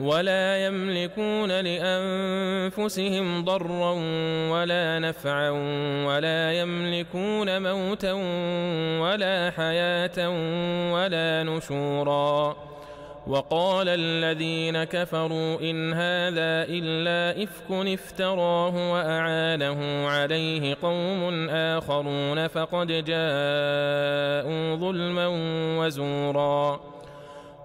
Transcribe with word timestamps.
ولا 0.00 0.66
يملكون 0.66 1.50
لأنفسهم 1.60 3.44
ضرا 3.44 3.92
ولا 4.50 4.98
نفعا 4.98 5.50
ولا 6.06 6.52
يملكون 6.52 7.62
موتا 7.62 8.12
ولا 9.02 9.50
حياة 9.56 10.30
ولا 10.92 11.42
نشورا. 11.42 12.56
وقال 13.26 13.88
الذين 13.88 14.84
كفروا 14.84 15.60
إن 15.60 15.92
هذا 15.92 16.64
إلا 16.68 17.42
إفك 17.42 17.70
افتراه 17.70 18.92
وأعانه 18.92 20.08
عليه 20.08 20.76
قوم 20.82 21.48
آخرون 21.50 22.46
فقد 22.46 22.86
جاءوا 22.86 24.76
ظلما 24.76 25.26
وزورا. 25.78 26.80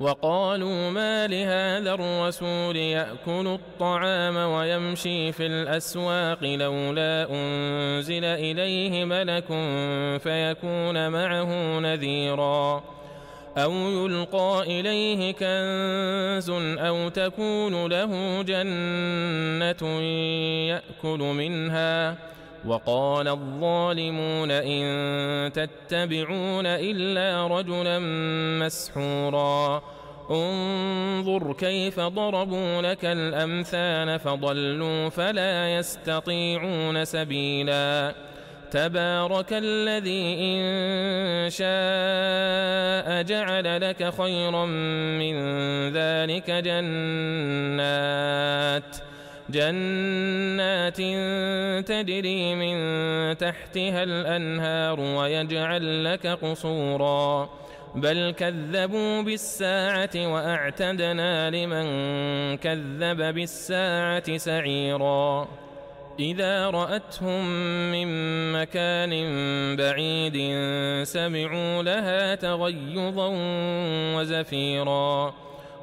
وقالوا 0.00 0.90
ما 0.90 1.26
لهذا 1.26 1.94
الرسول 1.94 2.76
يأكل 2.76 3.46
الطعام 3.46 4.36
ويمشي 4.36 5.32
في 5.32 5.46
الأسواق 5.46 6.44
لولا 6.44 7.26
أنزل 7.30 8.24
إليه 8.24 9.04
ملك 9.04 9.46
فيكون 10.22 11.08
معه 11.08 11.78
نذيرا 11.80 12.82
أو 13.56 13.72
يلقى 13.72 14.62
إليه 14.66 15.32
كنز 15.32 16.50
أو 16.78 17.08
تكون 17.08 17.86
له 17.86 18.42
جنة 18.42 20.00
يأكل 20.68 21.18
منها 21.18 22.16
وقال 22.66 23.28
الظالمون 23.28 24.50
إن 24.50 25.52
تتبعون 25.52 26.66
إلا 26.66 27.46
رجلا 27.46 27.98
مسحورا. 28.64 29.82
انظر 30.30 31.52
كيف 31.52 32.00
ضربوا 32.00 32.82
لك 32.82 33.04
الأمثال 33.04 34.18
فضلوا 34.18 35.08
فلا 35.08 35.76
يستطيعون 35.76 37.04
سبيلا. 37.04 38.14
تبارك 38.70 39.52
الذي 39.52 40.36
إن 40.40 40.60
شاء 41.50 43.22
جعل 43.22 43.80
لك 43.80 44.14
خيرا 44.18 44.66
من 45.20 45.36
ذلك 45.92 46.50
جنات. 46.50 47.86
جنات 49.50 50.96
تجري 51.88 52.54
من 52.54 52.76
تحتها 53.38 54.02
الأنهار 54.02 55.00
ويجعل 55.00 56.04
لك 56.04 56.26
قصورا. 56.26 57.48
بل 57.94 58.34
كذبوا 58.38 59.22
بالساعة 59.22 60.10
وأعتدنا 60.16 61.50
لمن 61.50 61.86
كذب 62.56 63.34
بالساعة 63.34 64.36
سعيرا. 64.36 65.48
إذا 66.20 66.70
رأتهم 66.70 67.46
من 67.92 68.08
مكان 68.52 69.12
بعيد 69.76 70.36
سمعوا 71.04 71.82
لها 71.82 72.34
تغيظا 72.34 73.32
وزفيرا. 74.16 75.34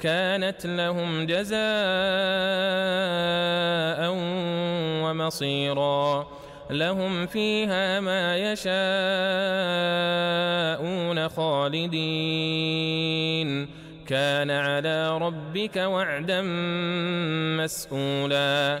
كانت 0.00 0.66
لهم 0.66 1.26
جزاء 1.26 1.58
ومصيرا. 5.04 6.26
لهم 6.70 7.26
فيها 7.26 8.00
ما 8.00 8.36
يشاءون 8.36 8.68
خالدين. 11.28 12.68
كان 14.06 14.50
على 14.50 15.18
ربك 15.18 15.76
وعدا 15.76 16.42
مسئولا 17.62 18.80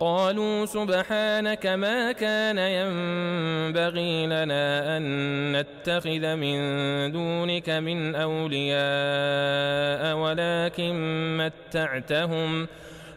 قالوا 0.00 0.66
سبحانك 0.66 1.66
ما 1.66 2.12
كان 2.12 2.58
ينبغي 2.58 4.26
لنا 4.26 4.96
أن 4.96 5.02
نتخذ 5.56 6.36
من 6.36 6.56
دونك 7.12 7.70
من 7.70 8.14
أولياء 8.14 8.76
ولكن 10.16 10.94
متعتهم 11.36 12.66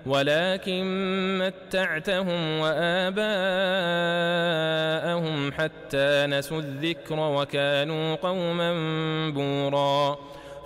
ولكن 0.05 0.83
متعتهم 1.37 2.59
وآباءهم 2.59 3.27
حتى 5.51 6.25
نسوا 6.27 6.59
الذكر 6.59 7.19
وكانوا 7.19 8.15
قوما 8.15 8.73
بورا. 9.29 10.17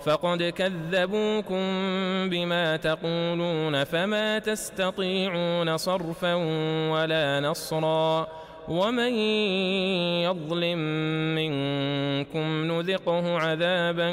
فقد 0.04 0.42
كذبوكم 0.42 1.62
بما 2.30 2.76
تقولون 2.76 3.84
فما 3.84 4.38
تستطيعون 4.38 5.76
صرفا 5.76 6.34
ولا 6.92 7.40
نصرا 7.40 8.28
ومن 8.68 9.12
يظلم 10.22 10.78
منكم 11.34 12.64
نذقه 12.72 13.38
عذابا 13.38 14.12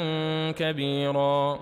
كبيرا 0.50 1.58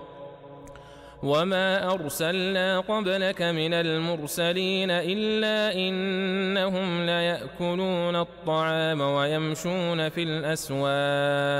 وما 1.23 1.93
أرسلنا 1.93 2.79
قبلك 2.79 3.41
من 3.41 3.73
المرسلين 3.73 4.91
إلا 4.91 5.75
إنهم 5.75 7.05
ليأكلون 7.05 8.15
الطعام 8.15 9.01
ويمشون 9.01 10.09
في 10.09 10.23
الأسواق 10.23 11.59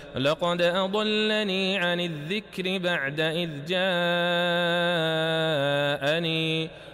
لقد 0.15 0.61
أضلني 0.61 1.77
عن 1.77 1.99
الذكر 1.99 2.77
بعد 2.77 3.19
إذ 3.19 3.49
جاءني 3.67 3.81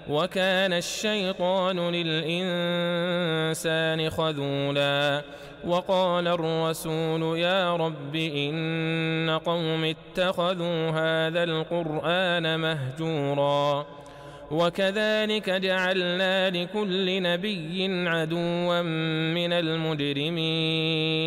وكان 0.10 0.74
الشيطان 0.74 1.90
للإنسان 1.90 4.10
خذولا. 4.10 5.22
وقال 5.66 6.28
الرسول 6.28 7.40
يا 7.40 7.76
رب 7.76 8.16
إن 8.16 9.40
قوم 9.46 9.84
اتخذوا 9.84 10.90
هذا 10.90 11.44
القرآن 11.44 12.60
مهجورا. 12.60 13.86
وكذلك 14.52 15.50
جعلنا 15.50 16.50
لكل 16.50 17.22
نبي 17.22 18.08
عدوا 18.08 18.82
من 19.32 19.54
المجرمين. 19.54 21.27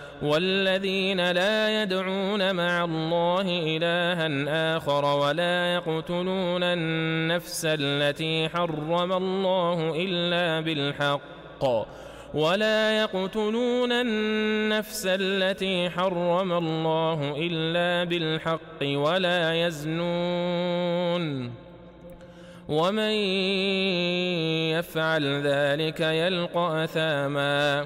والذين 0.21 1.31
لا 1.31 1.81
يدعون 1.81 2.55
مع 2.55 2.83
الله 2.83 3.41
إلها 3.47 4.77
آخر 4.77 5.05
ولا 5.05 5.73
يقتلون 5.73 6.63
النفس 6.63 7.65
التي 7.65 8.49
حرم 8.49 9.11
الله 9.13 9.93
إلا 9.95 10.61
بالحق 10.61 11.65
ولا 12.33 12.97
يقتلون 12.97 13.91
النفس 13.91 15.05
التي 15.05 15.89
حرم 15.89 16.51
الله 16.51 17.35
إلا 17.37 18.03
بالحق 18.03 18.81
ولا 18.83 19.67
يزنون 19.67 21.51
ومن 22.69 23.11
يفعل 24.71 25.41
ذلك 25.47 25.99
يلقى 25.99 26.83
أثاما 26.83 27.85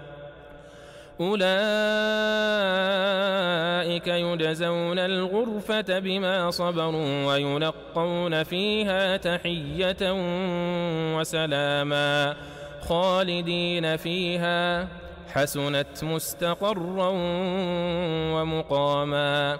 أولئك 1.21 1.41
يجزون 4.07 4.99
الغرفة 4.99 5.99
بما 5.99 6.51
صبروا 6.51 7.25
ويلقون 7.25 8.43
فيها 8.43 9.17
تحية 9.17 9.97
وسلاما 11.17 12.35
خالدين 12.81 13.97
فيها 13.97 14.87
حسنت 15.33 16.03
مستقرا 16.03 17.09
ومقاما 18.33 19.59